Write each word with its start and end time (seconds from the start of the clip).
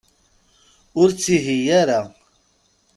Ur 0.99 1.07
ttihiy 1.11 1.67
ara. 1.81 1.99